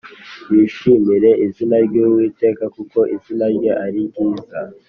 [0.51, 4.59] Bishimire izina ry Uwiteka Kuko izina rye ari ryiza